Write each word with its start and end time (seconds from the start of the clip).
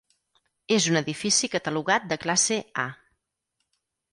És 0.77 0.87
un 0.93 0.97
edifici 1.01 1.49
catalogat 1.55 2.09
de 2.13 2.19
classe 2.25 2.59
A. 2.87 2.89